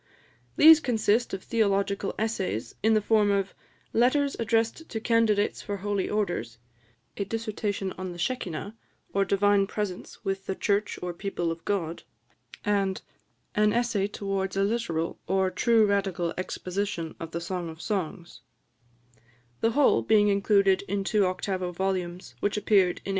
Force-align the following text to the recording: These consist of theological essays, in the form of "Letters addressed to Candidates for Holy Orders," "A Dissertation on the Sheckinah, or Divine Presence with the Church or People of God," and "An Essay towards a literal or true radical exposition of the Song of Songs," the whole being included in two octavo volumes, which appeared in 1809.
These 0.57 0.79
consist 0.79 1.31
of 1.31 1.43
theological 1.43 2.15
essays, 2.17 2.73
in 2.81 2.95
the 2.95 3.03
form 3.03 3.29
of 3.29 3.53
"Letters 3.93 4.35
addressed 4.39 4.89
to 4.89 4.99
Candidates 4.99 5.61
for 5.61 5.77
Holy 5.77 6.09
Orders," 6.09 6.57
"A 7.17 7.23
Dissertation 7.23 7.93
on 7.99 8.11
the 8.11 8.17
Sheckinah, 8.17 8.73
or 9.13 9.25
Divine 9.25 9.67
Presence 9.67 10.25
with 10.25 10.47
the 10.47 10.55
Church 10.55 10.97
or 11.03 11.13
People 11.13 11.51
of 11.51 11.63
God," 11.65 12.01
and 12.65 12.99
"An 13.53 13.73
Essay 13.73 14.07
towards 14.07 14.57
a 14.57 14.63
literal 14.63 15.19
or 15.27 15.51
true 15.51 15.85
radical 15.85 16.33
exposition 16.35 17.13
of 17.19 17.29
the 17.29 17.39
Song 17.39 17.69
of 17.69 17.79
Songs," 17.79 18.41
the 19.59 19.73
whole 19.73 20.01
being 20.01 20.29
included 20.29 20.81
in 20.87 21.03
two 21.03 21.27
octavo 21.27 21.71
volumes, 21.71 22.33
which 22.39 22.57
appeared 22.57 22.97
in 22.97 22.99
1809. 23.01 23.01